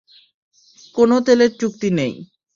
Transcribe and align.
কোনও 0.95 1.17
তেলের 1.21 1.51
চুক্তি 1.59 1.89
নেই। 1.91 2.13